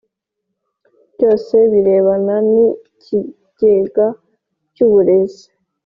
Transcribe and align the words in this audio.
Byose 1.13 1.55
birebana 1.71 2.35
n 2.51 2.53
ikigega 2.67 4.07
cy 4.73 4.79
uburezi 4.85 5.45